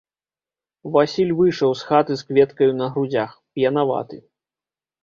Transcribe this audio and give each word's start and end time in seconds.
Васіль 0.95 1.35
выйшаў 1.41 1.71
з 1.83 1.91
хаты 1.91 2.13
з 2.23 2.27
кветкаю 2.31 2.71
на 2.81 2.89
грудзях, 2.97 3.39
п'янаваты. 3.57 4.17